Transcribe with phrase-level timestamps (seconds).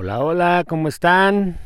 [0.00, 1.58] Hola, hola, ¿cómo están?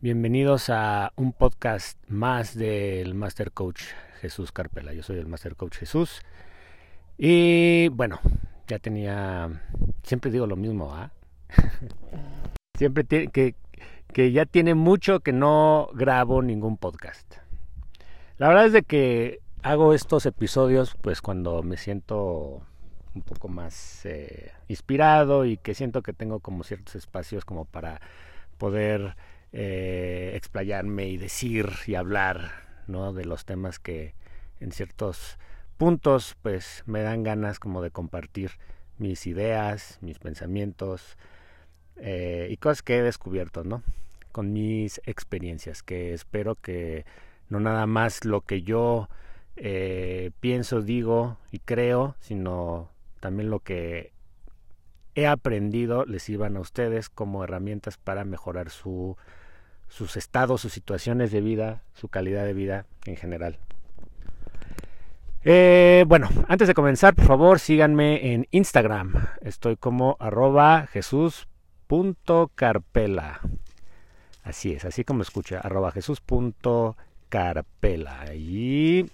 [0.00, 3.82] Bienvenidos a un podcast más del Master Coach
[4.22, 4.94] Jesús Carpela.
[4.94, 6.22] Yo soy el Master Coach Jesús.
[7.18, 8.20] Y bueno,
[8.66, 9.50] ya tenía,
[10.02, 11.10] siempre digo lo mismo, ¿ah?
[12.78, 13.54] siempre que,
[14.14, 17.34] que ya tiene mucho que no grabo ningún podcast.
[18.38, 22.62] La verdad es de que hago estos episodios pues cuando me siento
[23.16, 28.00] un poco más eh, inspirado y que siento que tengo como ciertos espacios como para
[28.58, 29.16] poder
[29.52, 32.52] eh, explayarme y decir y hablar
[32.86, 33.12] ¿no?
[33.12, 34.14] de los temas que
[34.60, 35.38] en ciertos
[35.78, 38.52] puntos pues me dan ganas como de compartir
[38.98, 41.16] mis ideas, mis pensamientos
[41.96, 43.82] eh, y cosas que he descubierto, ¿no?
[44.32, 47.04] Con mis experiencias, que espero que
[47.48, 49.08] no nada más lo que yo
[50.40, 54.12] pienso, digo y creo, sino también lo que
[55.14, 59.16] he aprendido les sirvan a ustedes como herramientas para mejorar su,
[59.88, 63.58] sus estados, sus situaciones de vida, su calidad de vida en general.
[65.48, 69.28] Eh, bueno, antes de comenzar, por favor, síganme en Instagram.
[69.42, 73.40] Estoy como arroba jesús.carpela.
[74.42, 78.34] Así es, así como escucha, arroba jesús.carpela.
[78.34, 79.08] Y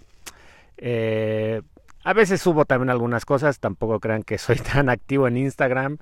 [0.78, 1.60] eh,
[2.04, 5.98] a veces subo también algunas cosas, tampoco crean que soy tan activo en Instagram.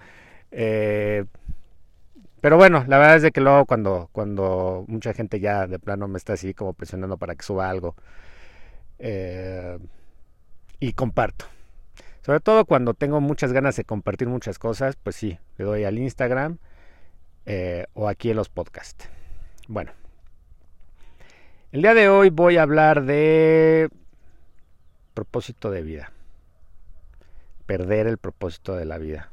[0.51, 1.25] Eh,
[2.41, 6.09] pero bueno, la verdad es de que luego cuando, cuando mucha gente ya de plano
[6.09, 7.97] me está así como presionando para que suba algo.
[8.99, 9.79] Eh,
[10.79, 11.45] y comparto.
[12.23, 15.99] Sobre todo cuando tengo muchas ganas de compartir muchas cosas, pues sí, le doy al
[15.99, 16.59] Instagram
[17.47, 19.09] eh, o aquí en los podcasts.
[19.69, 19.93] Bueno,
[21.73, 23.91] el día de hoy voy a hablar de
[25.11, 26.13] propósito de vida.
[27.67, 29.31] Perder el propósito de la vida.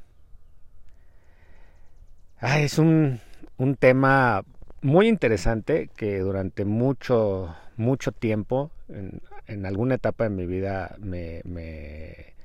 [2.40, 3.20] Ah, es un,
[3.58, 4.44] un tema
[4.82, 12.36] muy interesante que durante mucho, mucho tiempo, en, alguna etapa de mi vida, me, me,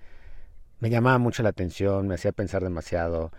[0.81, 3.32] me, llamaba mucho la atención, me hacía pensar demasiado,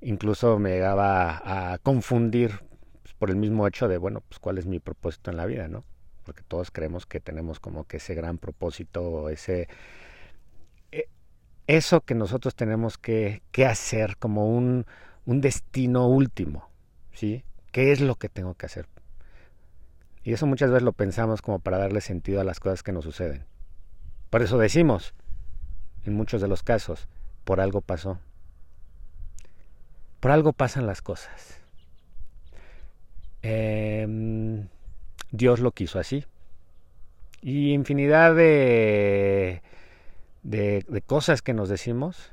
[0.00, 2.60] incluso me llegaba a confundir
[3.02, 5.68] pues, por el mismo hecho de, bueno, pues cuál es mi propósito en la vida,
[5.68, 5.84] ¿no?
[6.26, 9.68] Porque todos creemos que tenemos como que ese gran propósito, ese
[11.66, 14.86] eso que nosotros tenemos que, que hacer como un,
[15.24, 16.68] un destino último,
[17.12, 17.44] ¿sí?
[17.72, 18.86] ¿Qué es lo que tengo que hacer?
[20.22, 23.04] Y eso muchas veces lo pensamos como para darle sentido a las cosas que nos
[23.04, 23.44] suceden.
[24.30, 25.14] Por eso decimos,
[26.04, 27.08] en muchos de los casos,
[27.44, 28.18] por algo pasó.
[30.20, 31.60] Por algo pasan las cosas.
[33.42, 34.66] Eh,
[35.30, 36.24] Dios lo quiso así.
[37.42, 39.62] Y infinidad de,
[40.42, 42.32] de, cosas que nos decimos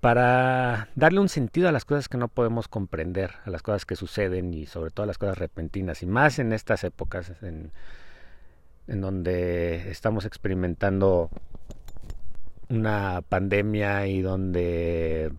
[0.00, 3.96] para darle un sentido a las cosas que no podemos comprender, a las cosas que
[3.96, 7.72] suceden y sobre todo a las cosas repentinas, y más en estas épocas en,
[8.86, 11.30] en donde estamos experimentando
[12.68, 15.32] una pandemia y donde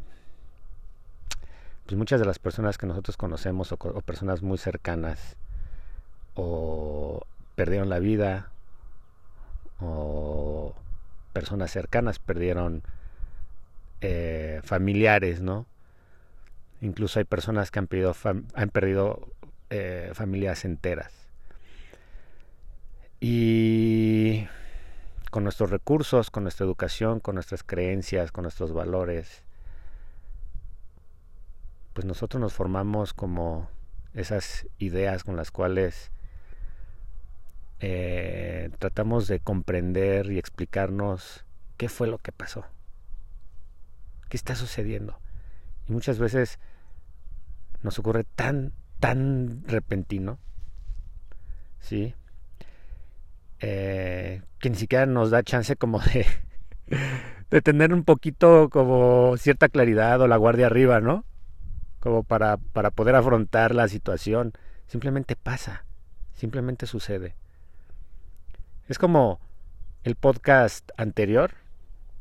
[1.86, 5.38] pues muchas de las personas que nosotros conocemos o personas muy cercanas
[6.36, 7.26] o
[7.56, 8.52] perdieron la vida
[9.80, 10.74] o
[11.34, 12.84] personas cercanas perdieron
[14.02, 15.66] eh, familiares, ¿no?
[16.82, 18.16] Incluso hay personas que han perdido,
[18.54, 19.28] han perdido
[19.70, 21.12] eh, familias enteras.
[23.20, 24.48] Y
[25.32, 29.42] con nuestros recursos, con nuestra educación, con nuestras creencias, con nuestros valores,
[31.94, 33.70] pues nosotros nos formamos como
[34.14, 36.12] esas ideas con las cuales
[37.88, 41.46] eh, tratamos de comprender y explicarnos
[41.78, 42.66] qué fue lo que pasó.
[44.28, 45.20] ¿Qué está sucediendo?
[45.88, 46.58] Y muchas veces
[47.84, 50.40] nos ocurre tan, tan repentino,
[51.80, 52.16] ¿sí?
[53.60, 56.26] Eh, que ni siquiera nos da chance como de,
[57.52, 61.24] de tener un poquito como cierta claridad o la guardia arriba, ¿no?
[62.00, 64.54] Como para, para poder afrontar la situación.
[64.88, 65.86] Simplemente pasa,
[66.34, 67.36] simplemente sucede.
[68.88, 69.40] Es como
[70.04, 71.54] el podcast anterior,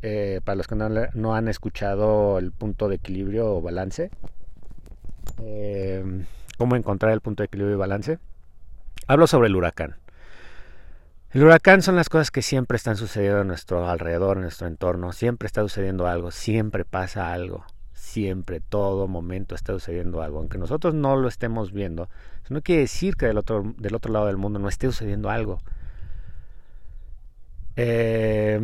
[0.01, 4.11] eh, para los que no, han escuchado el punto de equilibrio o balance,
[5.43, 6.25] eh,
[6.57, 8.19] cómo encontrar el punto de equilibrio y balance,
[9.07, 9.97] hablo sobre el huracán.
[11.33, 15.13] El huracán son las cosas que siempre están sucediendo a nuestro alrededor, en nuestro entorno,
[15.13, 20.95] siempre está sucediendo algo, siempre pasa algo, siempre, todo momento está sucediendo algo, aunque nosotros
[20.95, 22.09] no lo estemos viendo,
[22.43, 25.29] eso no quiere decir que del otro, del otro lado del mundo no esté sucediendo
[25.29, 25.61] algo.
[27.77, 28.61] Eh,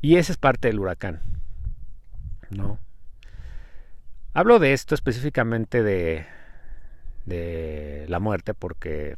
[0.00, 1.20] y esa es parte del huracán,
[2.50, 2.78] ¿no?
[4.34, 6.26] Hablo de esto específicamente de,
[7.24, 9.16] de la muerte porque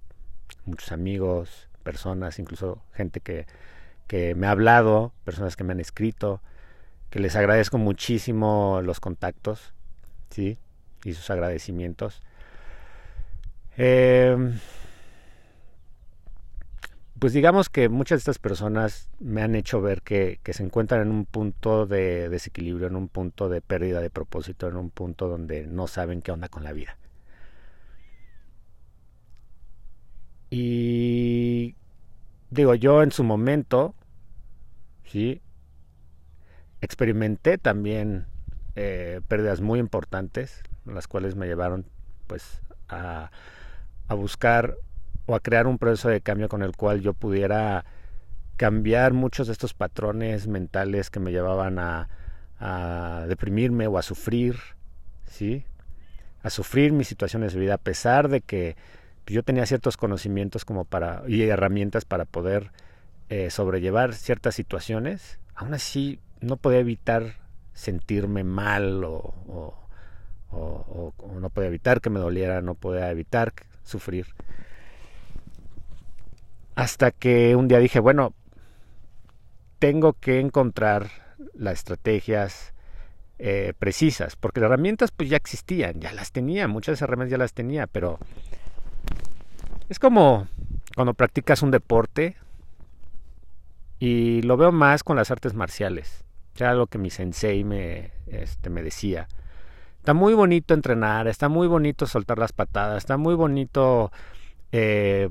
[0.65, 3.47] muchos amigos, personas, incluso gente que,
[4.07, 6.41] que me ha hablado, personas que me han escrito,
[7.11, 9.73] que les agradezco muchísimo los contactos,
[10.31, 10.59] ¿sí?
[11.05, 12.23] Y sus agradecimientos.
[13.79, 14.37] Eh,
[17.19, 21.11] pues digamos que muchas de estas personas me han hecho ver que, se encuentran en
[21.11, 25.67] un punto de desequilibrio, en un punto de pérdida de propósito, en un punto donde
[25.67, 26.99] no saben qué onda con la vida.
[30.51, 31.75] Y
[32.51, 33.95] digo, yo en su momento,
[35.05, 35.41] sí,
[36.83, 38.27] experimenté también
[38.75, 41.87] eh, pérdidas muy importantes, las cuales me llevaron
[42.27, 43.31] pues a,
[44.09, 44.77] a buscar
[45.27, 47.85] o a crear un proceso de cambio con el cual yo pudiera
[48.57, 52.09] cambiar muchos de estos patrones mentales que me llevaban a,
[53.29, 54.57] deprimirme o a sufrir,
[55.27, 55.67] ¿sí?
[56.43, 58.77] A sufrir mis situaciones de vida, a pesar de que
[59.27, 62.71] yo tenía ciertos conocimientos como para y herramientas para poder
[63.29, 67.35] eh, sobrellevar ciertas situaciones, aún así no podía evitar
[67.75, 69.35] sentirme mal o,
[70.51, 73.53] o no podía evitar que me doliera, no podía evitar
[73.85, 74.27] sufrir.
[76.77, 78.35] Hasta que un día dije, bueno,
[79.79, 81.09] tengo que encontrar
[81.55, 82.75] las estrategias
[83.39, 87.55] eh, precisas, porque las herramientas pues ya existían, ya las tenía, muchas herramientas ya las
[87.55, 88.19] tenía, pero
[89.89, 90.49] es como
[90.95, 92.37] cuando practicas un deporte
[93.99, 96.25] y lo veo más con las artes marciales,
[96.55, 99.29] ya lo que mi sensei me, este, me decía.
[99.99, 104.13] Está muy bonito entrenar, está muy bonito soltar las patadas, está muy bonito
[104.73, 105.31] eh,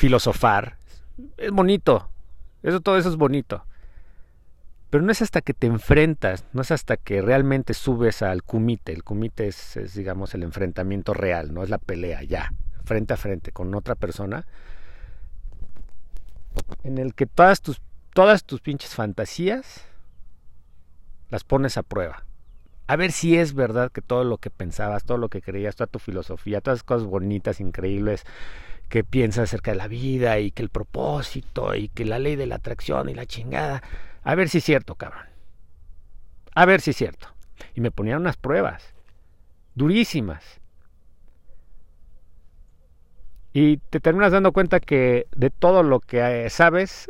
[0.00, 0.78] filosofar.
[1.36, 2.08] Es bonito.
[2.62, 3.66] Eso todo eso es bonito.
[4.88, 8.92] Pero no es hasta que te enfrentas, no es hasta que realmente subes al kumite.
[8.92, 12.52] El kumite es, digamos, el enfrentamiento real, no es la pelea ya,
[12.84, 14.46] frente a frente con otra persona,
[16.82, 17.80] en el que todas tus,
[18.14, 19.84] todas tus pinches fantasías
[21.28, 22.24] las pones a prueba.
[22.88, 25.86] A ver si es verdad que todo lo que pensabas, todo lo que creías, toda
[25.86, 28.24] tu filosofía, todas las cosas bonitas, increíbles,
[28.90, 32.46] que piensa acerca de la vida y que el propósito y que la ley de
[32.46, 33.82] la atracción y la chingada.
[34.22, 35.26] A ver si es cierto, cabrón.
[36.54, 37.28] A ver si es cierto.
[37.74, 38.92] Y me ponían unas pruebas
[39.76, 40.60] durísimas.
[43.52, 47.08] Y te terminas dando cuenta que de todo lo que eh, sabes,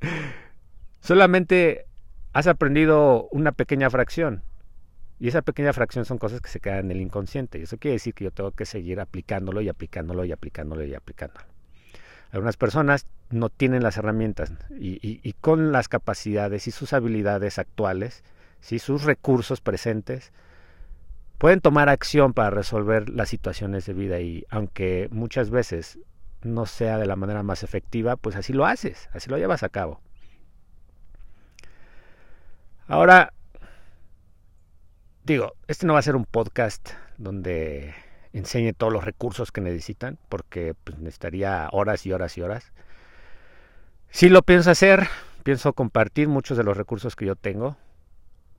[1.00, 1.86] solamente
[2.32, 4.42] has aprendido una pequeña fracción.
[5.18, 7.58] Y esa pequeña fracción son cosas que se quedan en el inconsciente.
[7.58, 10.94] Y eso quiere decir que yo tengo que seguir aplicándolo y aplicándolo y aplicándolo y
[10.94, 11.46] aplicándolo.
[12.32, 18.24] Algunas personas no tienen las herramientas y, con las capacidades y sus habilidades actuales,
[18.60, 18.78] ¿sí?
[18.78, 20.32] sus recursos presentes,
[21.38, 25.98] pueden tomar acción para resolver las situaciones de vida y aunque muchas veces
[26.42, 29.68] no sea de la manera más efectiva, pues así lo haces, así lo llevas a
[29.68, 30.00] cabo.
[32.88, 33.32] Ahora,
[35.26, 37.92] Digo, este no va a ser un podcast donde
[38.32, 42.72] enseñe todos los recursos que necesitan, porque pues, necesitaría horas y horas y horas.
[44.08, 45.08] Si lo pienso hacer,
[45.42, 47.76] pienso compartir muchos de los recursos que yo tengo,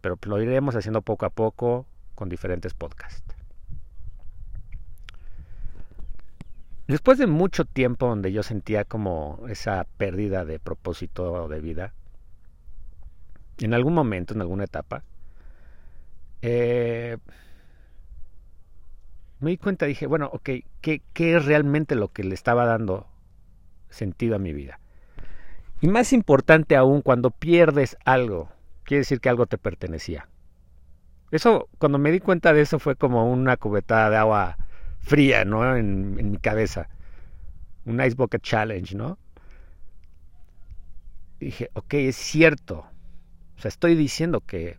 [0.01, 3.23] pero lo iremos haciendo poco a poco con diferentes podcasts.
[6.89, 11.93] Después de mucho tiempo donde yo sentía como esa pérdida de propósito de vida,
[13.57, 15.05] en algún momento, en alguna etapa,
[16.41, 17.17] eh,
[19.39, 20.49] me di cuenta, dije, bueno, ok,
[20.81, 23.07] ¿qué, ¿qué es realmente lo que le estaba dando
[23.89, 24.79] sentido a mi vida?
[25.81, 28.49] Y más importante aún, cuando pierdes algo,
[28.83, 30.27] quiere decir que algo te pertenecía.
[31.29, 34.57] Eso, cuando me di cuenta de eso, fue como una cubetada de agua
[34.99, 35.75] fría, ¿no?
[35.75, 36.89] En, en mi cabeza.
[37.85, 39.17] Un Ice Bucket Challenge, ¿no?
[41.39, 42.85] dije, ok, es cierto.
[43.57, 44.77] O sea, estoy diciendo que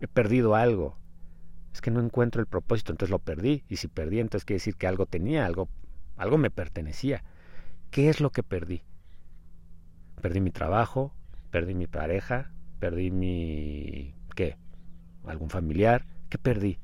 [0.00, 0.96] he perdido algo.
[1.72, 3.64] Es que no encuentro el propósito, entonces lo perdí.
[3.68, 5.68] Y si perdí, entonces quiere decir que algo tenía, algo,
[6.16, 7.22] algo me pertenecía.
[7.90, 8.82] ¿Qué es lo que perdí?
[10.20, 11.12] Perdí mi trabajo,
[11.50, 12.50] perdí mi pareja,
[12.80, 14.14] perdí mi...
[14.34, 14.56] ¿qué?
[15.26, 16.04] ¿Algún familiar?
[16.28, 16.78] ¿Qué perdí?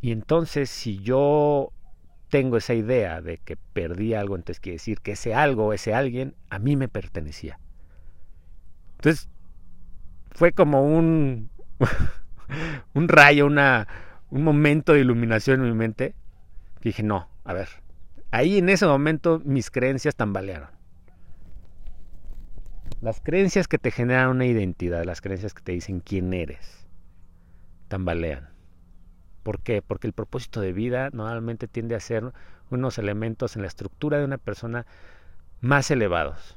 [0.00, 1.72] Y entonces si yo
[2.28, 6.34] tengo esa idea de que perdí algo, entonces quiere decir que ese algo, ese alguien,
[6.48, 7.58] a mí me pertenecía.
[8.96, 9.28] Entonces,
[10.34, 11.50] fue como un,
[12.94, 13.86] un rayo, una,
[14.30, 16.14] un momento de iluminación en mi mente.
[16.82, 17.68] dije, no, a ver.
[18.30, 20.70] Ahí en ese momento mis creencias tambalearon.
[23.00, 26.86] Las creencias que te generan una identidad, las creencias que te dicen quién eres.
[27.88, 28.48] tambalean.
[29.42, 29.82] ¿Por qué?
[29.82, 32.32] Porque el propósito de vida normalmente tiende a ser
[32.70, 34.86] unos elementos en la estructura de una persona
[35.60, 36.56] más elevados.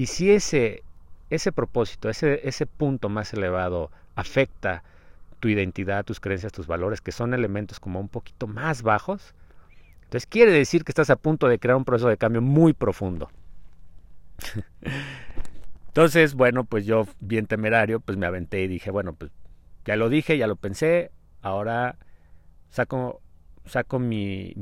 [0.00, 0.82] Y si ese,
[1.28, 4.82] ese propósito, ese, ese punto más elevado afecta
[5.40, 9.34] tu identidad, tus creencias, tus valores, que son elementos como un poquito más bajos,
[10.04, 13.30] entonces quiere decir que estás a punto de crear un proceso de cambio muy profundo.
[15.88, 19.30] Entonces, bueno, pues yo bien temerario, pues me aventé y dije, bueno, pues
[19.84, 21.10] ya lo dije, ya lo pensé,
[21.42, 21.98] ahora
[22.70, 23.20] saco,
[23.66, 24.56] saco mis,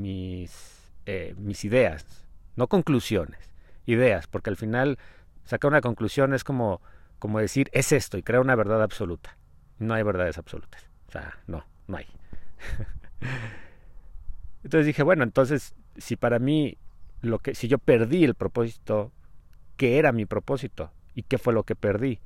[1.07, 2.27] eh, mis ideas,
[2.57, 3.39] no conclusiones,
[3.87, 4.99] ideas, porque al final
[5.49, 6.83] sacar una conclusión es como,
[7.19, 9.39] como decir, es esto y crear una verdad absoluta.
[9.79, 10.91] No hay verdades absolutas.
[11.09, 12.07] O sea, no, no hay.
[14.63, 16.77] entonces dije, bueno, entonces, si para mí,
[17.23, 19.11] lo que, si yo perdí el propósito,
[19.79, 20.93] ¿qué era mi propósito?
[21.15, 22.21] ¿Y qué fue lo que perdí?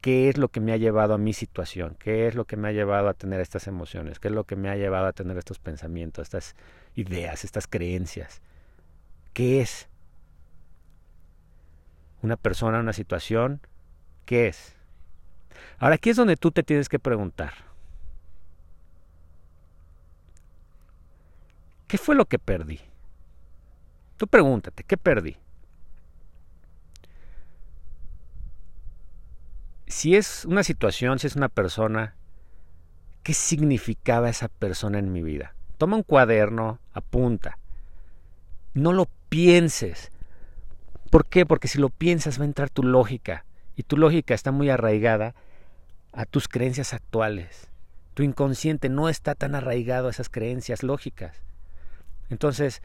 [0.00, 1.96] ¿Qué es lo que me ha llevado a mi situación?
[1.98, 4.20] ¿Qué es lo que me ha llevado a tener estas emociones?
[4.20, 6.54] ¿Qué es lo que me ha llevado a tener estos pensamientos, estas
[6.94, 8.40] ideas, estas creencias?
[9.32, 9.88] ¿Qué es?
[12.24, 13.60] Una persona, una situación,
[14.24, 14.74] ¿qué es?
[15.78, 17.52] Ahora aquí es donde tú te tienes que preguntar.
[21.86, 22.80] ¿Qué fue lo que perdí?
[24.16, 25.36] Tú pregúntate, ¿qué perdí?
[29.86, 32.14] Si es una situación, si es una persona,
[33.22, 35.54] ¿qué significaba esa persona en mi vida?
[35.76, 37.58] Toma un cuaderno, apunta.
[38.72, 40.10] No lo pienses.
[41.10, 41.46] ¿Por qué?
[41.46, 43.44] Porque si lo piensas va a entrar tu lógica.
[43.76, 45.34] Y tu lógica está muy arraigada
[46.12, 47.68] a tus creencias actuales.
[48.14, 51.42] Tu inconsciente no está tan arraigado a esas creencias lógicas.
[52.30, 52.82] Entonces,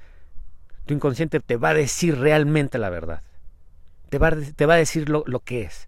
[0.85, 3.21] tu inconsciente te va a decir realmente la verdad.
[4.09, 4.27] Te va,
[4.73, 5.87] a decir lo que es.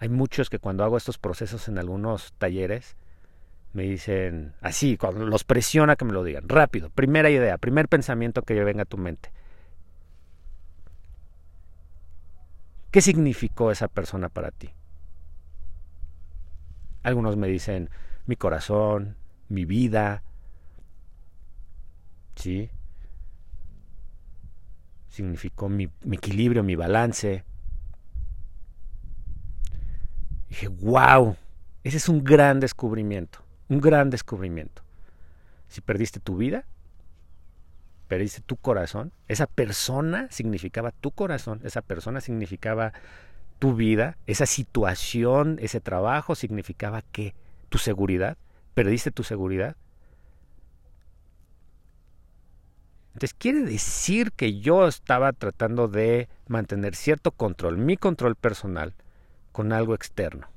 [0.00, 2.96] Hay muchos que cuando hago estos procesos en algunos talleres,
[3.72, 8.42] me dicen así, cuando los presiona que me lo digan, rápido, primera idea, primer pensamiento
[8.42, 9.30] que venga a tu mente.
[12.90, 14.70] ¿Qué significó esa persona para ti?
[17.02, 17.88] Algunos me dicen
[18.26, 19.16] mi corazón,
[19.48, 20.22] mi vida,
[22.34, 22.70] ¿sí?
[25.08, 27.44] Significó mi, mi equilibrio, mi balance.
[30.50, 31.36] dije, wow,
[31.84, 33.38] ese es un gran descubrimiento,
[33.70, 34.82] un gran descubrimiento.
[35.68, 36.66] Si perdiste tu vida,
[38.08, 42.92] perdiste tu corazón, esa persona significaba tu corazón, esa persona significaba
[43.60, 47.34] tu vida, esa situación, ese trabajo significaba que
[47.68, 48.36] tu seguridad,
[48.74, 49.76] perdiste tu seguridad.
[53.14, 58.94] Entonces quiere decir que yo estaba tratando de mantener cierto control, mi control personal,
[59.52, 60.48] con algo externo.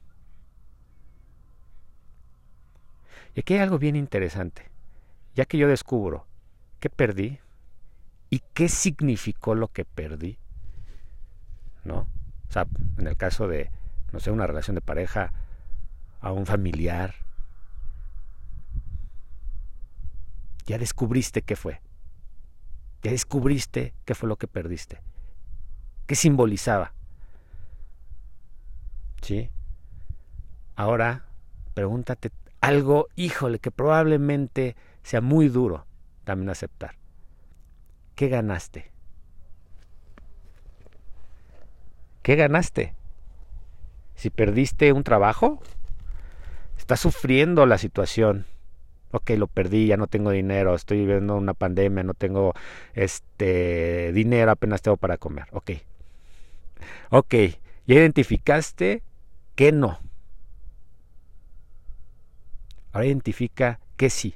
[3.36, 4.70] Y aquí hay algo bien interesante.
[5.36, 6.28] Ya que yo descubro
[6.80, 7.40] que perdí,
[8.34, 10.40] ¿Y qué significó lo que perdí?
[11.84, 12.08] ¿No?
[12.50, 12.66] O sea,
[12.98, 13.70] en el caso de,
[14.12, 15.32] no sé, una relación de pareja
[16.20, 17.14] a un familiar,
[20.66, 21.80] ya descubriste qué fue.
[23.04, 25.00] Ya descubriste qué fue lo que perdiste.
[26.08, 26.92] ¿Qué simbolizaba?
[29.22, 29.52] ¿Sí?
[30.76, 31.28] Ahora,
[31.76, 32.32] pregúntate
[32.64, 35.86] algo, híjole, que probablemente sea muy duro
[36.24, 36.96] también aceptar.
[38.16, 38.92] ¿qué ganaste?
[42.22, 42.96] ¿Qué ganaste?
[44.16, 45.62] Si perdiste un trabajo,
[46.78, 48.46] estás sufriendo la situación.
[49.12, 52.54] Ok, lo perdí, ya no tengo dinero, estoy viviendo una pandemia, no tengo
[52.94, 55.48] este dinero, apenas tengo para comer.
[55.52, 55.72] Ok.
[57.10, 57.34] Ok,
[57.88, 59.04] ya identificaste
[59.56, 60.00] que no.
[62.94, 64.36] Ahora identifica que sí.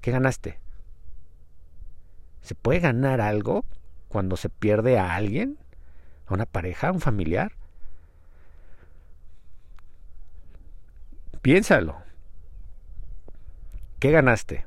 [0.00, 0.58] ¿Qué ganaste?
[2.42, 3.64] ¿Se puede ganar algo
[4.08, 5.58] cuando se pierde a alguien?
[6.26, 6.88] ¿A una pareja?
[6.88, 7.52] ¿A un familiar?
[11.40, 11.96] Piénsalo.
[13.98, 14.66] ¿Qué ganaste?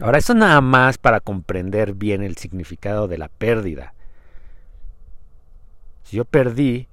[0.00, 3.94] Ahora, eso nada más para comprender bien el significado de la pérdida.
[6.04, 6.88] Si yo perdí,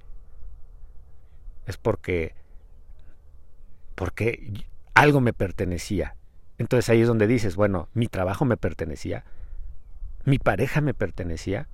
[1.66, 2.34] es porque,
[3.96, 6.14] porque algo me pertenecía.
[6.58, 9.24] Entonces ahí es donde dices, bueno, mi trabajo me pertenecía,
[10.24, 11.68] mi pareja me pertenecía,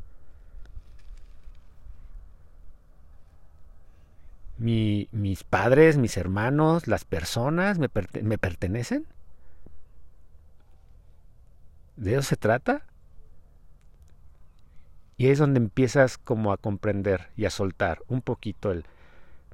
[4.59, 7.89] mi, mis padres, mis hermanos, las personas me,
[8.23, 9.07] me pertenecen.
[11.97, 12.87] ¿De eso se trata?
[15.17, 18.85] Y es donde empiezas como a comprender y a soltar un poquito el,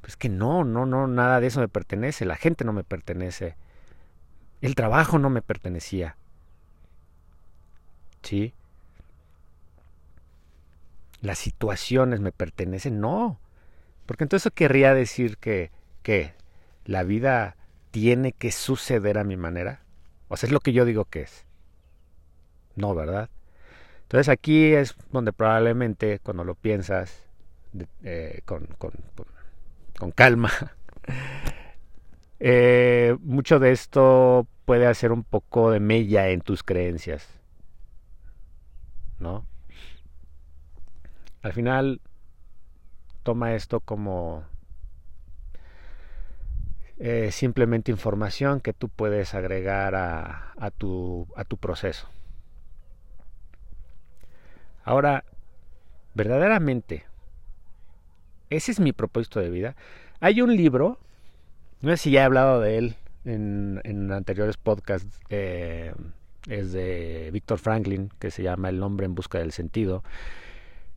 [0.00, 3.56] pues que no, no, no, nada de eso me pertenece, la gente no me pertenece,
[4.60, 6.16] el trabajo no me pertenecía.
[8.22, 8.54] ¿Sí?
[11.20, 13.38] Las situaciones me pertenecen, no.
[14.06, 15.70] Porque entonces querría decir que,
[16.02, 16.34] que
[16.84, 17.56] la vida
[17.90, 19.82] tiene que suceder a mi manera.
[20.28, 21.44] O sea, es lo que yo digo que es.
[22.76, 23.28] No, ¿verdad?
[24.02, 27.24] Entonces aquí es donde probablemente cuando lo piensas
[28.02, 28.92] eh, con, con,
[30.12, 30.50] calma,
[32.40, 37.28] eh, mucho de esto puede hacer un poco de mella en tus creencias.
[39.18, 39.44] ¿No?
[41.42, 42.00] Al final,
[43.24, 44.44] toma esto como
[46.98, 51.26] eh, simplemente información que tú puedes agregar a tu
[51.60, 52.08] proceso.
[54.84, 55.24] Ahora,
[56.14, 57.07] verdaderamente,
[58.50, 59.76] ese es mi propósito de vida.
[60.20, 60.98] Hay un libro,
[61.80, 65.92] no sé si ya he hablado de él en, anteriores podcasts, eh,
[66.48, 70.02] es de Víctor Franklin, que se llama El hombre en busca del sentido.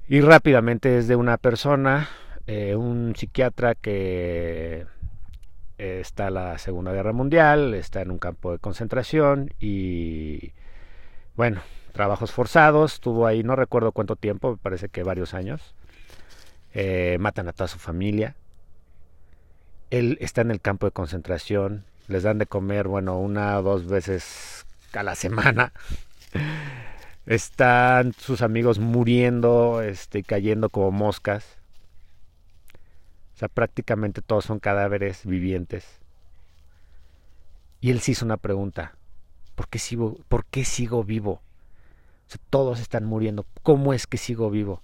[0.07, 2.09] Y rápidamente es de una persona,
[2.47, 4.85] eh, un psiquiatra que
[5.77, 10.51] está en la Segunda Guerra Mundial, está en un campo de concentración y
[11.35, 15.73] bueno, trabajos forzados, estuvo ahí no recuerdo cuánto tiempo, me parece que varios años.
[16.73, 18.35] Eh, matan a toda su familia.
[19.89, 23.87] Él está en el campo de concentración, les dan de comer, bueno, una o dos
[23.87, 25.73] veces a la semana.
[27.25, 31.61] Están sus amigos muriendo, este, cayendo como moscas
[33.41, 35.83] sea, prácticamente todos son cadáveres vivientes.
[37.79, 38.93] Y él se hizo una pregunta.
[39.55, 41.41] ¿Por qué sigo, por qué sigo vivo?
[42.49, 43.45] todos están muriendo.
[43.61, 44.81] ¿Cómo es que sigo vivo?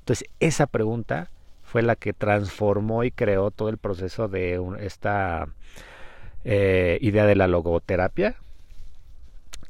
[0.00, 1.30] Entonces, esa pregunta
[1.62, 5.48] fue la que transformó y creó todo el proceso de esta
[6.44, 8.36] eh, idea de la logoterapia.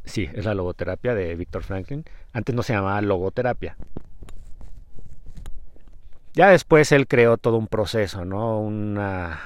[0.04, 2.04] Sí, es la logoterapia de Víctor Franklin.
[2.32, 3.76] Antes no se llamaba logoterapia,
[6.32, 8.60] ya después él creó todo un proceso, ¿no?
[8.60, 9.40] Una,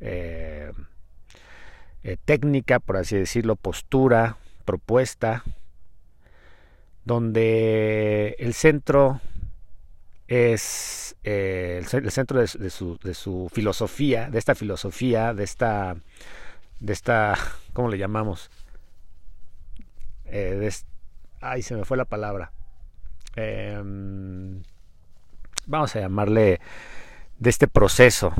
[0.00, 0.72] eh,
[2.02, 5.44] eh, técnica, por así decirlo, postura, propuesta,
[7.04, 9.20] donde el centro
[10.28, 15.96] es eh, el, centro de, su, filosofía, de esta filosofía, de esta,
[16.78, 17.36] de esta,
[17.72, 18.50] ¿cómo le llamamos?
[20.24, 20.72] de,
[21.40, 22.52] ay, se me fue la palabra
[23.36, 24.62] Em,
[25.66, 26.60] vamos a llamarle,
[27.38, 28.34] de este proceso,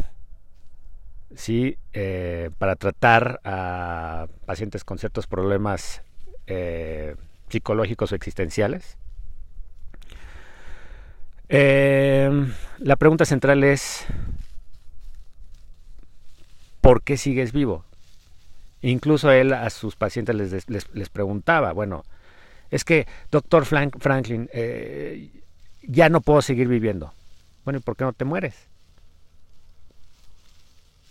[1.34, 1.78] ¿sí?
[1.92, 6.02] Eh, para tratar a pacientes con ciertos problemas
[6.46, 7.16] eh,
[7.50, 8.96] psicológicos o existenciales.
[11.48, 14.06] Em, la pregunta central es,
[16.80, 17.84] ¿por qué sigues vivo?
[18.82, 22.04] Incluso él a sus pacientes les, les, preguntaba, bueno,
[22.70, 25.28] es que, doctor Franklin, eh,
[25.82, 27.12] ya no puedo seguir viviendo.
[27.64, 28.54] Bueno, ¿y por qué no te mueres?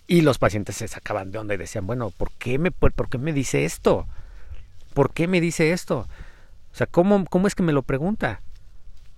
[0.08, 3.20] Y los pacientes se sacaban de onda y decían, bueno, ¿por qué me, por, qué
[3.20, 4.08] me dice esto?
[4.96, 6.08] ¿Por qué me dice esto?
[6.72, 8.42] O sea, ¿cómo, ¿cómo es que me lo pregunta?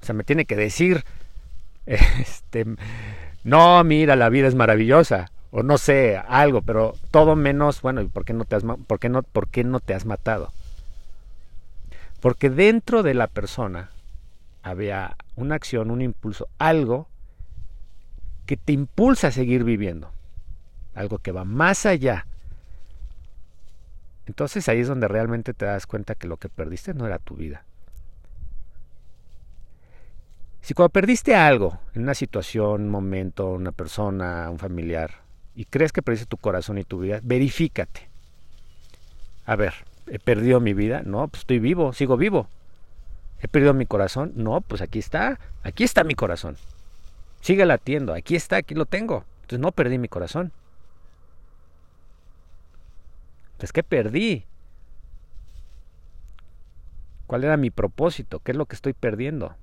[0.01, 1.03] O sea, me tiene que decir,
[1.85, 2.65] este,
[3.43, 8.07] no, mira, la vida es maravillosa, o no sé, algo, pero todo menos, bueno, ¿y
[8.07, 10.51] por qué no te has, por qué no, por qué no te has matado?
[12.21, 13.89] Porque dentro de la persona
[14.63, 17.07] había una acción, un impulso, algo
[18.45, 20.11] que te impulsa a seguir viviendo.
[20.93, 22.27] Algo que va más allá.
[24.25, 27.35] Entonces ahí es donde realmente te das cuenta que lo que perdiste no era tu
[27.35, 27.63] vida.
[30.61, 35.21] Si cuando perdiste algo, en una situación, un momento, una persona, un familiar,
[35.55, 38.09] y crees que perdiste tu corazón y tu vida, verifícate.
[39.45, 39.73] A ver,
[40.07, 41.03] ¿He perdido mi vida?
[41.05, 42.47] No, pues estoy vivo, sigo vivo.
[43.41, 44.33] ¿He perdido mi corazón?
[44.35, 46.57] No, pues aquí está, aquí está mi corazón.
[47.39, 49.23] Sigue latiendo, aquí está, aquí lo tengo.
[49.43, 50.51] Entonces no perdí mi corazón.
[53.71, 54.45] ¿Qué perdí?
[57.27, 58.39] ¿Cuál era mi propósito?
[58.39, 59.55] ¿Qué es lo que estoy perdiendo?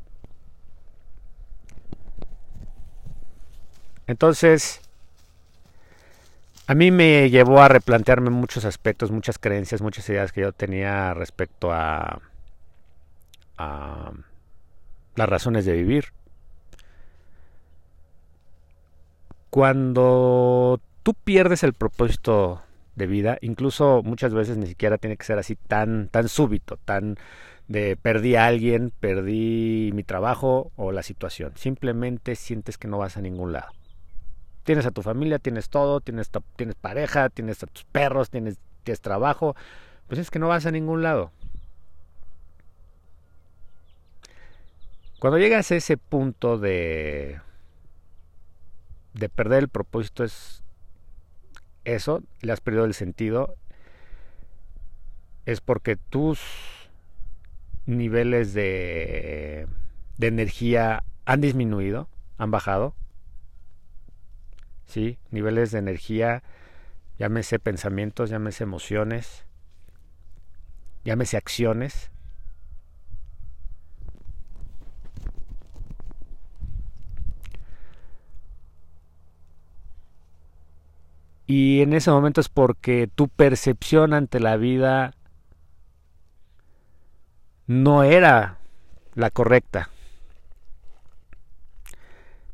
[4.07, 4.81] Entonces,
[6.69, 11.15] a mí me llevó a replantearme muchos aspectos, muchas creencias, muchas ideas que yo tenía
[11.15, 12.21] respecto a,
[13.57, 16.13] las razones de vivir.
[19.51, 22.63] Cuando tú pierdes el propósito
[22.99, 27.17] de vida, incluso muchas veces ni siquiera tiene que ser así tan, tan súbito, tan,
[27.69, 31.53] de perdí a alguien, perdí mi trabajo o la situación.
[31.57, 33.73] Simplemente sientes que no vas a ningún lado.
[34.65, 39.01] Tienes a tu familia, tienes todo, tienes, tienes pareja, tienes a tus perros, tienes, tienes
[39.01, 39.55] trabajo.
[40.09, 41.31] Pues es que no vas a ningún lado.
[45.19, 47.41] Cuando llegas a ese punto de,
[49.15, 50.63] de perder el propósito es
[51.95, 53.57] eso, le has perdido el sentido,
[55.47, 56.41] es porque tus
[57.87, 59.67] niveles de,
[60.19, 62.95] de energía han disminuido, han bajado.
[64.87, 65.19] ¿Sí?
[65.31, 66.43] Niveles de energía,
[67.19, 69.45] llámese pensamientos, llámese emociones,
[71.05, 72.11] llámese acciones,
[81.49, 85.15] Y en ese momento es porque tu percepción ante la vida
[87.67, 88.59] no era
[89.15, 89.89] la correcta.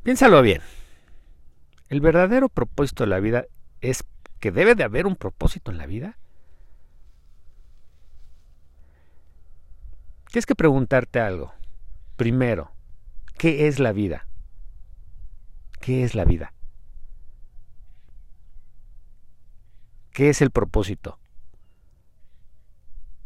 [0.03, 0.61] Piénsalo bien.
[1.89, 3.43] El verdadero propósito de la vida
[3.81, 4.05] es
[4.39, 6.17] que debe de haber un propósito en la vida.
[10.31, 11.53] Tienes que preguntarte algo.
[12.15, 12.71] Primero,
[13.37, 14.25] ¿qué es la vida?
[15.81, 16.54] ¿Qué es la vida?
[20.15, 21.19] ¿Qué es el propósito?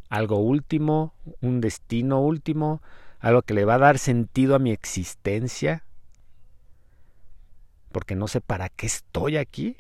[0.10, 1.14] ¿Algo último?
[1.40, 2.82] ¿Un destino último?
[3.20, 5.86] ¿Algo que le va a dar sentido a mi existencia?
[7.92, 9.78] Porque no sé para qué estoy aquí.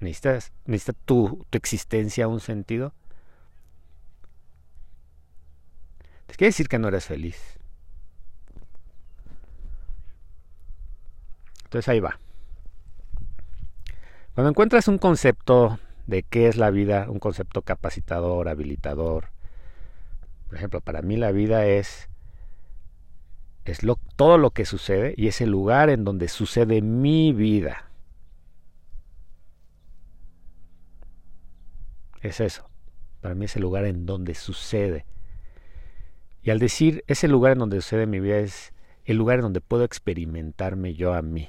[0.00, 2.94] ¿Necesitas, necesita tu, tu existencia un sentido?
[6.26, 7.58] Te quiere decir que no eres feliz.
[11.64, 12.18] Entonces ahí va.
[14.38, 19.30] Cuando encuentras un concepto de qué es la vida, un concepto capacitador, habilitador,
[20.46, 22.08] por ejemplo, para mí la vida es,
[23.64, 27.90] es lo, todo lo que sucede y es el lugar en donde sucede mi vida.
[32.20, 32.70] Es eso.
[33.20, 35.04] Para mí es el lugar en donde sucede.
[36.44, 38.72] Y al decir ese lugar en donde sucede mi vida es
[39.04, 41.48] el lugar en donde puedo experimentarme yo a mí.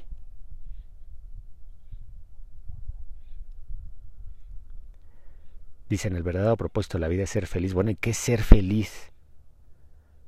[5.90, 7.74] Dicen, el verdadero propósito de la vida es ser feliz.
[7.74, 9.12] Bueno, ¿y qué es ser feliz?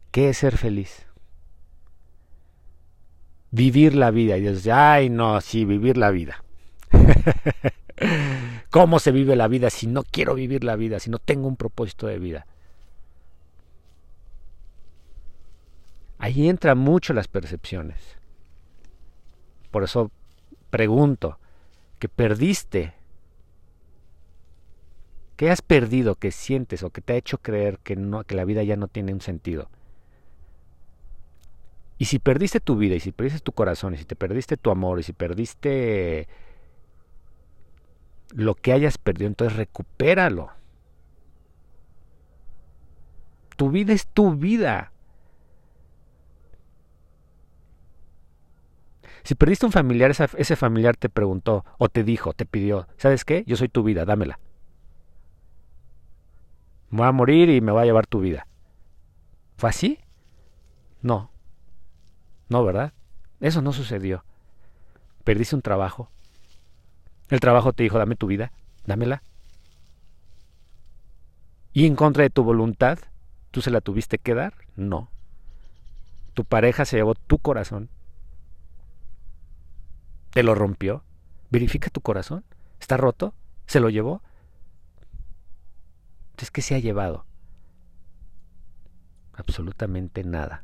[0.09, 1.05] ¿Qué es ser feliz?
[3.51, 4.37] Vivir la vida.
[4.37, 6.43] Y Dios ay, no, sí, vivir la vida.
[8.71, 11.57] ¿Cómo se vive la vida si no quiero vivir la vida, si no tengo un
[11.57, 12.47] propósito de vida?
[16.17, 17.99] Ahí entran mucho las percepciones.
[19.69, 20.11] Por eso
[20.69, 21.37] pregunto,
[21.99, 22.93] ¿que perdiste
[25.41, 28.45] ¿Qué has perdido, que sientes o que te ha hecho creer que, no, que la
[28.45, 29.71] vida ya no tiene un sentido?
[31.97, 34.69] Y si perdiste tu vida, y si perdiste tu corazón, y si te perdiste tu
[34.69, 36.27] amor, y si perdiste
[38.35, 40.51] lo que hayas perdido, entonces recupéralo.
[43.57, 44.91] Tu vida es tu vida.
[49.23, 53.43] Si perdiste un familiar, ese familiar te preguntó o te dijo, te pidió, ¿sabes qué?
[53.47, 54.37] Yo soy tu vida, dámela.
[56.91, 58.47] Me voy a morir y me va a llevar tu vida.
[59.57, 59.97] ¿Fue así?
[61.01, 61.31] No.
[62.49, 62.93] No, ¿verdad?
[63.39, 64.23] Eso no sucedió.
[65.23, 66.09] Perdiste un trabajo.
[67.29, 68.51] El trabajo te dijo, dame tu vida,
[68.85, 69.23] dámela.
[71.73, 72.99] Y en contra de tu voluntad,
[73.51, 74.53] ¿tú se la tuviste que dar?
[74.75, 75.09] No.
[76.33, 77.89] Tu pareja se llevó tu corazón.
[80.31, 81.03] Te lo rompió.
[81.49, 82.43] Verifica tu corazón.
[82.79, 83.33] ¿Está roto?
[83.65, 84.21] ¿Se lo llevó?
[86.31, 87.25] Entonces, ¿qué se ha llevado?
[89.33, 90.63] Absolutamente nada.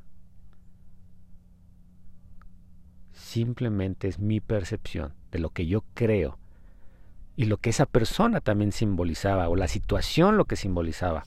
[3.14, 6.38] Simplemente es mi percepción de lo que yo creo
[7.36, 11.26] y lo que esa persona también simbolizaba o la situación lo que simbolizaba.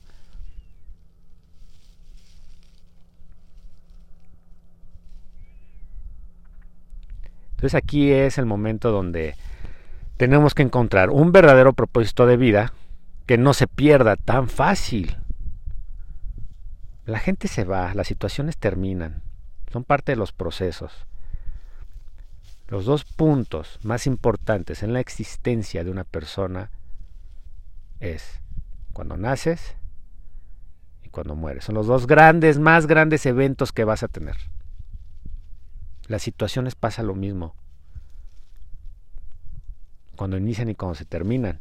[7.51, 9.35] Entonces aquí es el momento donde
[10.17, 12.73] tenemos que encontrar un verdadero propósito de vida
[13.27, 15.17] que no se pierda tan fácil.
[17.07, 19.23] La gente se va, las situaciones terminan,
[19.73, 21.07] son parte de los procesos.
[22.69, 26.71] Los dos puntos más importantes en la existencia de una persona
[27.99, 28.41] es
[28.93, 29.75] cuando naces
[31.03, 31.65] y cuando mueres.
[31.65, 34.37] Son los dos grandes, más grandes eventos que vas a tener.
[36.07, 37.55] Las situaciones pasa lo mismo.
[40.17, 41.61] Cuando inician y cuando se terminan.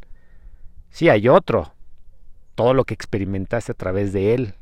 [0.90, 1.74] Sí, hay otro.
[2.56, 4.56] todo lo que experimentaste a través de él,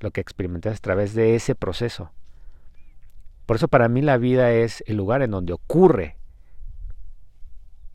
[0.00, 2.10] lo que experimentaste a través de ese proceso.
[3.46, 6.16] Por eso para mí la vida es el lugar en donde ocurre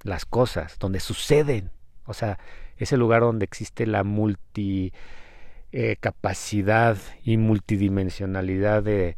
[0.03, 1.71] las cosas, donde suceden.
[2.05, 2.39] O sea,
[2.77, 4.93] es el lugar donde existe la multi
[5.73, 9.17] eh, capacidad y multidimensionalidad de,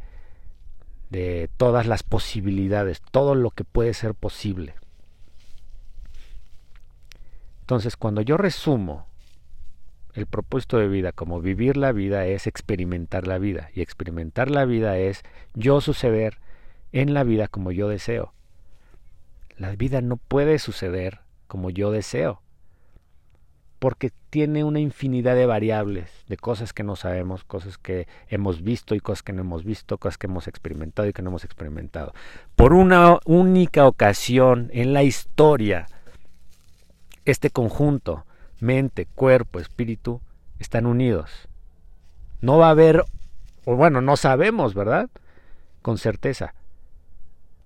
[1.10, 4.74] de todas las posibilidades, todo lo que puede ser posible.
[7.70, 9.06] Entonces, cuando yo resumo
[10.14, 14.64] el propósito de vida como vivir la vida es experimentar la vida y experimentar la
[14.64, 15.22] vida es
[15.54, 16.38] yo suceder
[16.90, 18.34] en la vida como yo deseo.
[19.56, 22.42] La vida no puede suceder como yo deseo
[23.78, 28.96] porque tiene una infinidad de variables, de cosas que no sabemos, cosas que hemos visto
[28.96, 32.14] y cosas que no hemos visto, cosas que hemos experimentado y que no hemos experimentado.
[32.56, 35.86] Por una única ocasión en la historia,
[37.30, 38.24] este conjunto,
[38.60, 40.20] mente, cuerpo, espíritu,
[40.58, 41.48] están unidos.
[42.40, 43.04] No va a haber,
[43.64, 45.08] o bueno, no sabemos, ¿verdad?
[45.82, 46.54] Con certeza.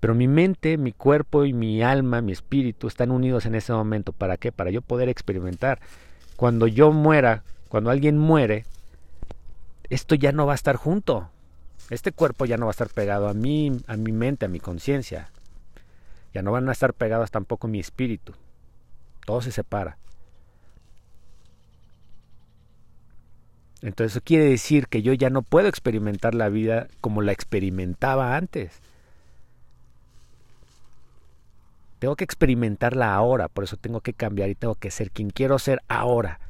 [0.01, 4.13] Pero mi mente, mi cuerpo y mi alma, mi espíritu están unidos en ese momento.
[4.13, 4.53] ¿Para qué?
[4.53, 5.81] Para yo poder experimentar.
[6.37, 8.67] Cuando yo muera, cuando alguien muere,
[9.89, 11.31] esto ya no va a estar junto.
[11.91, 14.61] Este cuerpo ya no va a estar pegado a mí, a mi mente, a mi
[14.61, 15.31] conciencia.
[16.33, 18.35] Ya no van a estar pegados tampoco mi espíritu.
[19.25, 19.99] Todo se separa.
[23.85, 28.35] Entonces eso quiere decir que yo ya no puedo experimentar la vida como la experimentaba
[28.35, 28.81] antes.
[31.99, 35.59] Tengo que experimentarla ahora, por eso tengo que cambiar y tengo que ser quien quiero
[35.59, 36.41] ser ahora.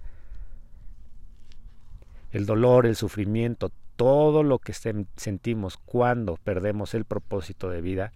[2.31, 8.13] El dolor, el sufrimiento, todo lo que sentimos cuando perdemos el propósito de vida,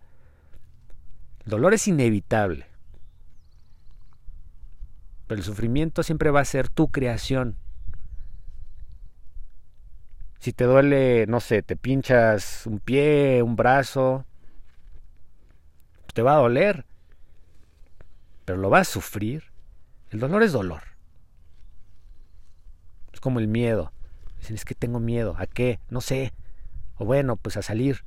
[1.44, 2.67] el dolor es inevitable.
[5.29, 7.57] Pero el sufrimiento siempre va a ser tu creación.
[10.41, 14.25] Si te duele, no sé, te pinchas un pie, un brazo,
[16.12, 16.85] te va a doler
[18.49, 19.45] pero lo vas a sufrir.
[20.09, 20.81] El dolor es dolor.
[23.12, 23.93] Es como el miedo.
[24.38, 25.35] Dicen, es que tengo miedo.
[25.37, 25.81] ¿A qué?
[25.91, 26.33] No sé.
[26.97, 28.07] O bueno, pues a salir.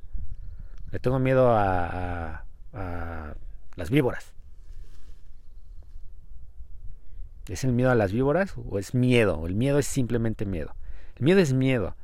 [0.90, 3.34] Le tengo miedo a, a
[3.76, 4.32] las víboras.
[7.48, 9.46] ¿Es el miedo a las víboras o es miedo?
[9.46, 10.74] El miedo es simplemente miedo.
[11.16, 11.96] El miedo es miedo.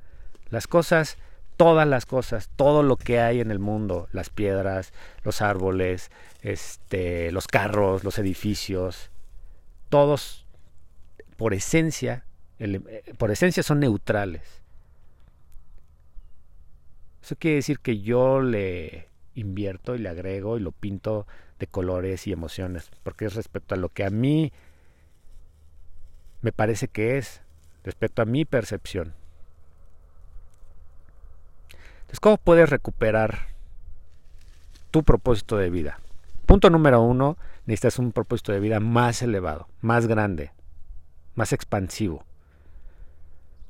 [0.51, 1.19] Las cosas
[1.59, 4.93] todas las cosas, todo lo que hay en el mundo, las piedras,
[5.25, 9.11] los árboles, este, los carros, los edificios,
[9.89, 10.47] todos
[11.37, 12.25] por esencia,
[12.61, 12.81] eh,
[13.19, 14.63] por esencia son neutrales.
[17.25, 21.27] Eso quiere decir que yo le invierto y le agrego y lo pinto
[21.59, 24.53] de colores y emociones, porque es respecto a lo que a mí
[26.41, 27.43] me parece que es,
[27.85, 29.15] respecto a mi percepción.
[32.01, 33.49] Entonces, ¿cómo puedes recuperar
[34.91, 36.01] tu propósito de vida?
[36.47, 40.53] Punto número uno, necesitas un propósito de vida más elevado, más grande,
[41.35, 42.25] más expansivo.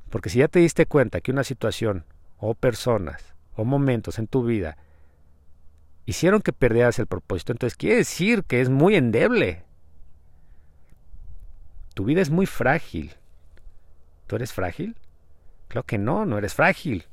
[0.09, 2.05] Porque si ya te diste cuenta que una situación
[2.37, 4.77] o personas o momentos en tu vida
[6.05, 9.63] hicieron que perdieras el propósito, entonces quiere decir que es muy endeble.
[11.93, 13.13] Tu vida es muy frágil.
[14.27, 14.95] ¿Tú eres frágil?
[15.67, 17.05] Claro que no, no eres frágil.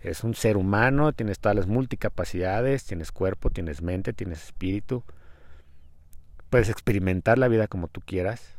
[0.00, 5.02] Es un ser humano, tienes todas las multicapacidades, tienes cuerpo, tienes mente, tienes espíritu.
[6.50, 8.54] Puedes experimentar la vida como tú quieras.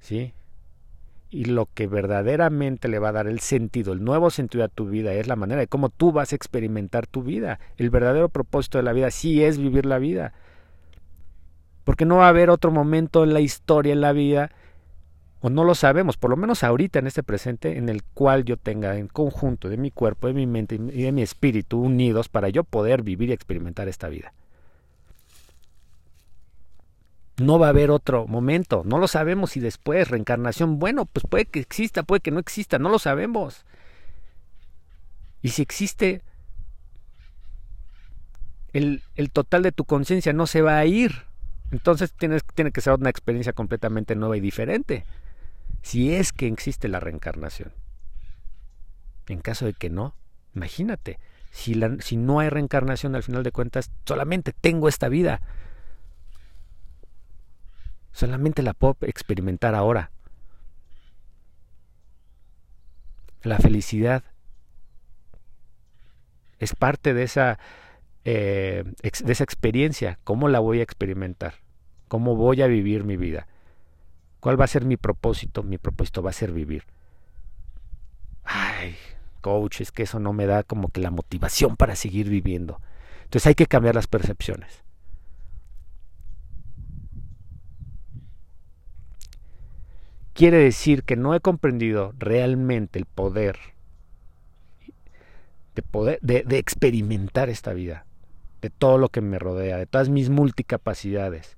[0.00, 0.32] ¿Sí?
[1.28, 4.86] Y lo que verdaderamente le va a dar el sentido, el nuevo sentido a tu
[4.86, 7.60] vida es la manera de cómo tú vas a experimentar tu vida.
[7.76, 10.32] El verdadero propósito de la vida sí es vivir la vida.
[11.84, 14.50] Porque no va a haber otro momento en la historia, en la vida,
[15.40, 18.58] o no lo sabemos, por lo menos ahorita en este presente, en el cual yo
[18.58, 22.50] tenga en conjunto de mi cuerpo, de mi mente y de mi espíritu unidos para
[22.50, 24.34] yo poder vivir y experimentar esta vida.
[27.38, 31.46] No va a haber otro momento, no lo sabemos si después reencarnación, bueno, pues puede
[31.46, 33.64] que exista, puede que no exista, no lo sabemos.
[35.40, 36.20] Y si existe,
[38.74, 41.29] el, el total de tu conciencia no se va a ir.
[41.70, 45.04] Entonces tienes, tiene que ser una experiencia completamente nueva y diferente
[45.82, 47.72] si es que existe la reencarnación.
[49.28, 50.14] En caso de que no,
[50.54, 51.18] imagínate,
[51.50, 55.40] si, si no hay reencarnación al final de cuentas, solamente tengo esta vida.
[58.12, 60.10] Solamente la puedo experimentar ahora.
[63.42, 64.22] La felicidad
[66.58, 67.58] es parte de esa,
[68.24, 70.18] eh, de esa experiencia.
[70.24, 71.54] ¿Cómo la voy a experimentar?
[72.08, 73.46] ¿Cómo voy a vivir mi vida?
[74.40, 75.62] ¿Cuál va a ser mi propósito?
[75.62, 76.84] Mi propósito va a ser vivir.
[78.44, 78.96] Ay,
[79.40, 82.80] coach, es que eso no me da como que la motivación para seguir viviendo.
[83.24, 84.82] Entonces hay que cambiar las percepciones.
[90.32, 93.58] Quiere decir que no he comprendido realmente el poder
[95.74, 98.06] de poder de, de experimentar esta vida,
[98.60, 101.56] de todo lo que me rodea, de todas mis multicapacidades.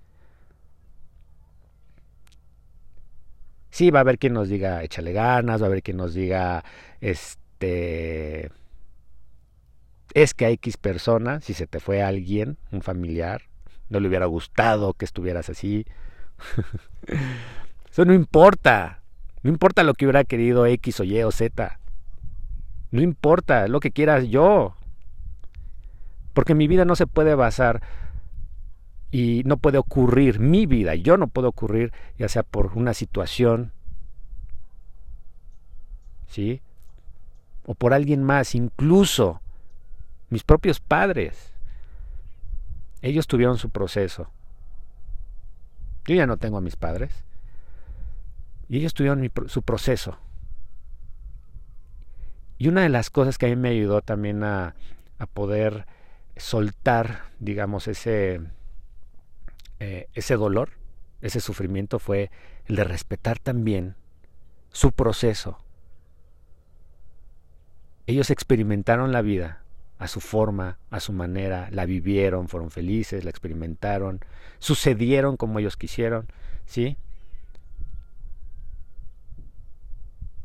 [3.70, 6.62] Sí, va a haber quien nos diga échale ganas, va a haber quien nos diga
[7.00, 8.50] este
[10.14, 13.42] es que a X persona, si se te fue alguien, un familiar,
[13.88, 15.86] no le hubiera gustado que estuvieras así.
[17.90, 19.02] Eso no importa.
[19.42, 21.78] No importa lo que hubiera querido X o Y o Z.
[22.90, 24.76] No importa lo que quieras yo.
[26.32, 27.82] Porque mi vida no se puede basar
[29.10, 30.94] y no puede ocurrir mi vida.
[30.94, 33.72] Yo no puedo ocurrir ya sea por una situación,
[36.28, 36.62] ¿sí?
[37.64, 39.40] O por alguien más, incluso
[40.30, 41.52] mis propios padres.
[43.02, 44.30] Ellos tuvieron su proceso.
[46.06, 47.24] Yo ya no tengo a mis padres.
[48.68, 50.16] Y ellos tuvieron su proceso.
[52.62, 54.76] Y una de las cosas que a mí me ayudó también a,
[55.34, 55.84] poder
[56.42, 58.40] soltar, digamos, ese,
[59.78, 60.70] eh, ese dolor,
[61.20, 62.32] ese sufrimiento fue
[62.66, 63.94] el de respetar también
[64.72, 65.58] su proceso.
[68.08, 69.62] Ellos experimentaron la vida
[70.00, 74.18] a su forma, a su manera, la vivieron, fueron felices, la experimentaron,
[74.58, 76.26] sucedieron como ellos quisieron,
[76.66, 76.98] ¿sí?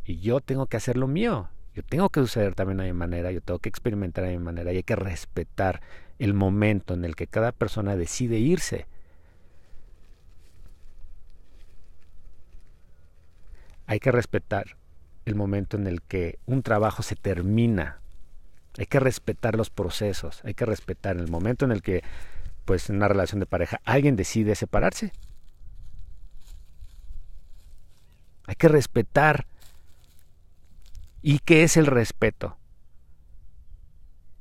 [0.05, 3.31] Y yo tengo que hacer lo mío, yo tengo que suceder también a mi manera,
[3.31, 5.81] yo tengo que experimentar a mi manera y hay que respetar
[6.19, 8.87] el momento en el que cada persona decide irse.
[13.85, 14.75] Hay que respetar
[15.23, 18.01] el momento en el que un trabajo se termina
[18.77, 22.03] hay que respetar los procesos, hay que respetar el momento en el que,
[22.65, 25.11] pues, en una relación de pareja, alguien decide separarse.
[28.45, 29.47] Hay que respetar.
[31.29, 32.55] ¿Y qué es el respeto?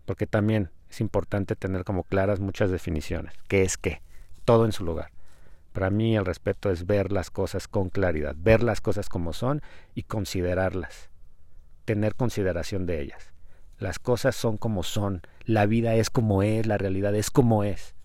[0.05, 3.35] Porque también es importante tener como claras muchas definiciones.
[3.49, 4.03] ¿Qué es qué?
[4.45, 5.11] Todo en su lugar.
[5.73, 9.63] Para mí el respeto es ver las cosas con claridad, ver las cosas como son
[9.97, 11.11] y considerarlas,
[11.87, 13.33] tener consideración de ellas.
[13.81, 17.97] Las cosas son como son, la vida es como es, la realidad es como es.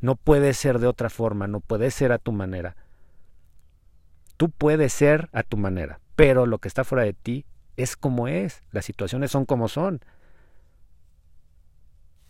[0.00, 2.76] No puede ser de otra forma, no puede ser a tu manera.
[4.38, 7.44] Tú puedes ser a tu manera, pero lo que está fuera de ti
[7.82, 10.00] es como es, las situaciones son como son.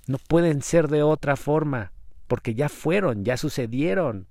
[0.06, 1.92] No pueden ser de otra forma,
[2.26, 4.26] porque ya fueron, ya sucedieron.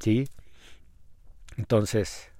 [0.00, 0.28] ¿Sí?
[1.56, 2.30] Entonces,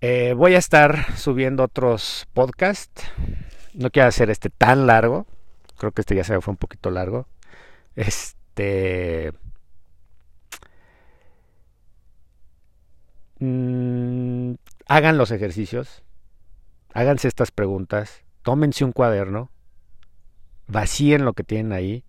[0.00, 3.04] eh, voy a estar subiendo otros podcasts.
[3.72, 5.26] No quiero hacer este tan largo.
[5.78, 7.26] Creo que este ya se fue un poquito largo.
[7.94, 9.32] Este.
[13.38, 14.54] Mm,
[14.86, 16.02] hagan los ejercicios.
[16.92, 18.24] Háganse estas preguntas.
[18.42, 19.50] Tómense un cuaderno.
[20.66, 22.04] Vacíen lo que tienen ahí.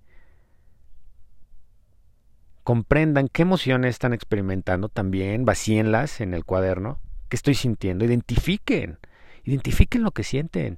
[2.63, 5.46] Comprendan qué emociones están experimentando también.
[5.46, 9.00] Vacíenlas en el cuaderno qué estoy sintiendo, identifiquen,
[9.44, 10.78] identifiquen lo que sienten.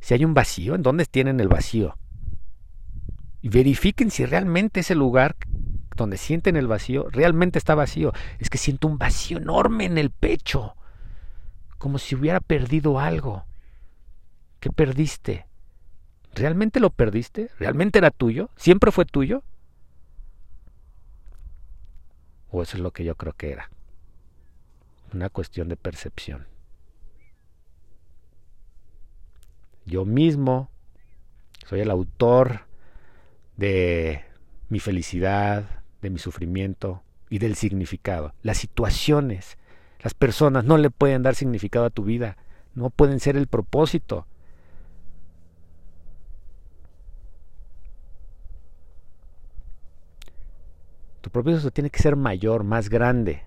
[0.00, 1.96] Si hay un vacío, ¿en dónde tienen el vacío?
[3.40, 5.36] Y verifiquen si realmente ese lugar
[6.02, 8.12] donde sienten el vacío realmente está vacío.
[8.38, 10.74] Es que siento un vacío enorme en el pecho,
[11.78, 13.44] como si hubiera perdido algo.
[14.60, 15.46] ¿Qué perdiste?
[16.34, 17.50] ¿Realmente lo perdiste?
[17.58, 18.50] ¿Realmente era tuyo?
[18.56, 19.42] ¿Siempre fue tuyo?
[22.50, 23.70] ¿O eso es lo que yo creo que era?
[25.14, 26.46] una cuestión de percepción.
[29.84, 30.70] Yo mismo
[31.66, 32.66] soy el autor
[33.56, 34.24] de
[34.68, 38.34] mi felicidad, de mi sufrimiento y del significado.
[38.42, 39.58] Las situaciones,
[40.00, 42.36] las personas no le pueden dar significado a tu vida,
[42.74, 44.26] no pueden ser el propósito.
[51.20, 53.42] Tu propósito tiene que ser mayor, más grande.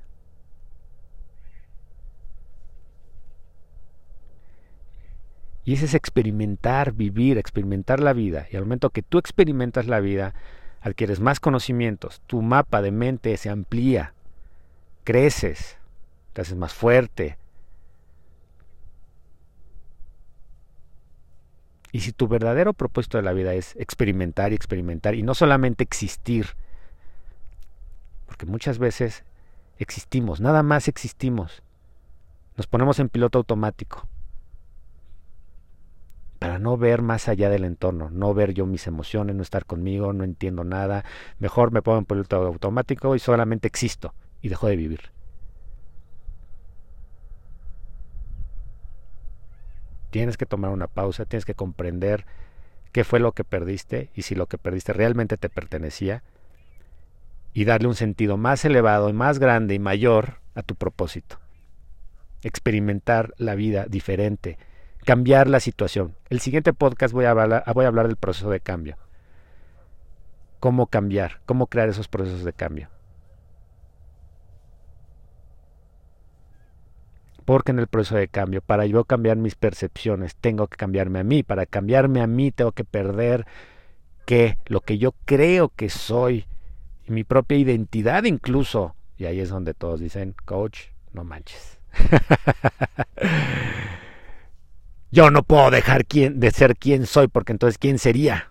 [5.63, 8.47] Y ese es experimentar, vivir, experimentar la vida.
[8.51, 10.33] Y al momento que tú experimentas la vida,
[10.81, 14.13] adquieres más conocimientos, tu mapa de mente se amplía,
[15.03, 15.77] creces,
[16.33, 17.37] te haces más fuerte.
[21.91, 25.83] Y si tu verdadero propósito de la vida es experimentar y experimentar y no solamente
[25.83, 26.47] existir,
[28.25, 29.23] porque muchas veces
[29.77, 31.61] existimos, nada más existimos,
[32.57, 34.07] nos ponemos en piloto automático
[36.41, 40.11] para no ver más allá del entorno, no ver yo mis emociones, no estar conmigo,
[40.11, 41.05] no entiendo nada,
[41.37, 45.11] mejor me pongo en piloto automático y solamente existo y dejo de vivir.
[50.09, 52.25] Tienes que tomar una pausa, tienes que comprender
[52.91, 56.23] qué fue lo que perdiste y si lo que perdiste realmente te pertenecía
[57.53, 61.37] y darle un sentido más elevado y más grande y mayor a tu propósito.
[62.41, 64.57] Experimentar la vida diferente,
[65.05, 66.15] cambiar la situación.
[66.29, 68.97] El siguiente podcast voy a hablar, voy a hablar del proceso de cambio.
[70.59, 72.89] Cómo cambiar, cómo crear esos procesos de cambio.
[77.45, 81.23] Porque en el proceso de cambio, para yo cambiar mis percepciones, tengo que cambiarme a
[81.23, 81.41] mí.
[81.41, 83.47] Para cambiarme a mí, tengo que perder
[84.25, 86.45] que lo que yo creo que soy,
[87.07, 88.95] y mi propia identidad incluso.
[89.17, 91.79] Y ahí es donde todos dicen, coach, no manches.
[95.11, 98.49] yo no puedo dejar de ser quien soy, porque entonces ¿quién sería?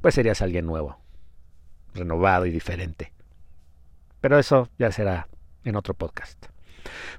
[0.00, 0.98] Pues serías alguien nuevo,
[1.94, 3.12] renovado y diferente.
[4.20, 5.28] Pero eso ya será
[5.64, 6.46] en otro podcast.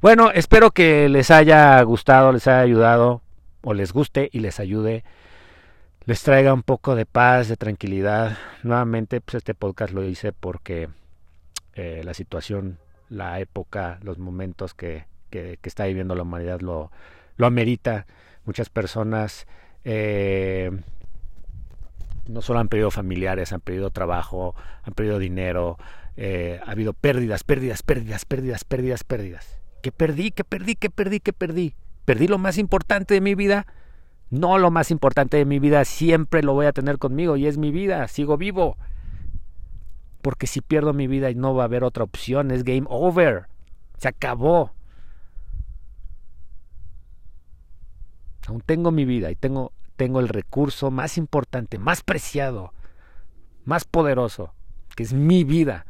[0.01, 3.21] Bueno, espero que les haya gustado, les haya ayudado
[3.63, 5.03] o les guste y les ayude,
[6.05, 8.37] les traiga un poco de paz, de tranquilidad.
[8.63, 10.89] Nuevamente, pues este podcast lo hice porque
[11.73, 16.91] eh, la situación, la época, los momentos que, que, está viviendo la humanidad lo,
[17.41, 18.05] lo amerita.
[18.45, 19.47] Muchas personas
[19.83, 20.71] eh,
[22.27, 25.77] no solo han perdido familiares, han perdido trabajo, han perdido dinero,
[26.15, 29.59] eh, ha habido pérdidas, pérdidas, pérdidas, pérdidas, pérdidas, pérdidas.
[29.81, 30.31] ¿Qué perdí?
[30.31, 30.75] ¿Qué perdí?
[30.75, 31.19] ¿Qué perdí?
[31.19, 31.73] ¿Qué perdí?
[32.05, 33.65] ¿Perdí lo más importante de mi vida?
[34.29, 37.57] No lo más importante de mi vida, siempre lo voy a tener conmigo y es
[37.57, 38.77] mi vida, sigo vivo.
[40.21, 43.47] Porque si pierdo mi vida y no va a haber otra opción, es game over.
[43.97, 44.71] Se acabó.
[48.51, 52.73] Aún tengo mi vida y tengo, tengo el recurso más importante, más preciado,
[53.63, 54.53] más poderoso,
[54.93, 55.85] que es mi vida.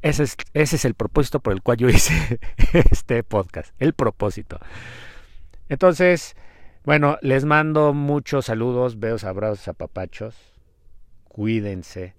[0.00, 2.40] Ese es, ese es el propósito por el cual yo hice
[2.72, 4.58] este podcast, el propósito.
[5.68, 6.36] Entonces,
[6.82, 10.34] bueno, les mando muchos saludos, besos, abrazos, apapachos.
[11.24, 12.14] Cuídense.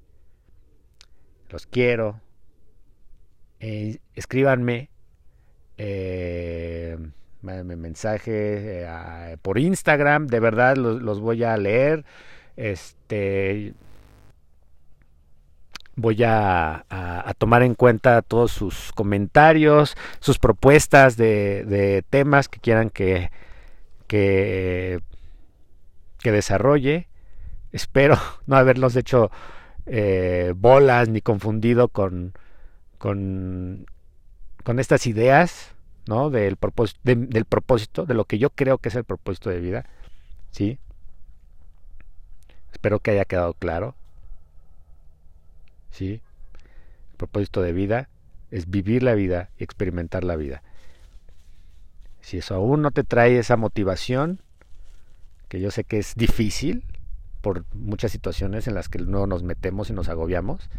[1.49, 2.21] Los quiero.
[3.59, 4.91] Eh, escríbanme
[5.84, 6.97] eh,
[7.41, 12.05] mensaje eh, por Instagram, de verdad los, voy a leer.
[12.55, 13.73] Este
[15.95, 16.86] voy a,
[17.38, 23.32] tomar en cuenta todos sus comentarios, sus propuestas de, temas que quieran que,
[24.07, 25.01] que,
[26.23, 27.07] desarrolle.
[27.71, 29.32] Espero no haberlos hecho
[29.88, 32.34] eh, bolas ni confundido con,
[32.99, 33.88] con,
[34.64, 35.72] con estas ideas
[36.07, 36.30] ¿no?
[36.30, 39.86] del, propósito, del propósito, de lo que yo creo que es el propósito de vida.
[40.51, 40.80] ¿sí?
[42.72, 43.95] Espero que haya quedado claro.
[45.91, 46.22] ¿sí?
[47.12, 48.09] El propósito de vida
[48.49, 50.62] es vivir la vida y experimentar la vida.
[52.22, 54.41] Si eso aún no te trae esa motivación,
[55.47, 56.84] que yo sé que es difícil
[57.41, 60.70] por muchas situaciones en las que no nos metemos y nos agobiamos,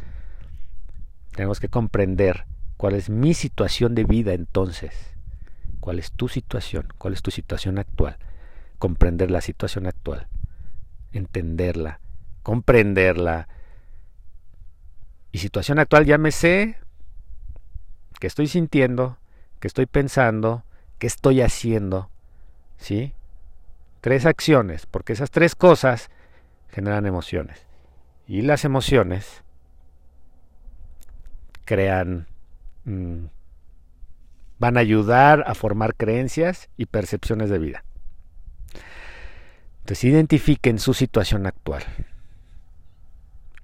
[1.32, 5.14] tenemos que comprender cuál es mi situación de vida entonces,
[5.80, 8.18] cuál es tu situación, cuál es tu situación actual,
[8.78, 10.28] comprender la situación actual,
[11.12, 12.00] entenderla,
[12.42, 13.48] comprenderla,
[15.32, 16.76] y situación actual llámese
[18.20, 19.18] que estoy sintiendo,
[19.58, 20.64] que estoy pensando,
[20.98, 22.10] que estoy haciendo,
[22.76, 23.14] ¿sí?
[24.00, 26.10] Tres acciones, porque esas tres cosas
[26.68, 27.66] generan emociones.
[28.26, 29.42] Y las emociones
[31.64, 32.28] crean,
[32.84, 33.24] mm,
[34.58, 37.84] van a ayudar a formar creencias y percepciones de vida.
[39.80, 41.82] Entonces identifiquen su situación actual.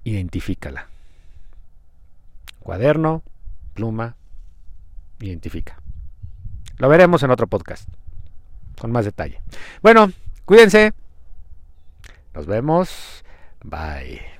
[0.03, 0.87] Identifícala.
[2.59, 3.23] Cuaderno,
[3.73, 4.17] pluma,
[5.21, 5.81] identifica.
[6.77, 7.87] Lo veremos en otro podcast,
[8.79, 9.41] con más detalle.
[9.81, 10.11] Bueno,
[10.45, 10.93] cuídense.
[12.33, 13.23] Nos vemos.
[13.63, 14.38] Bye.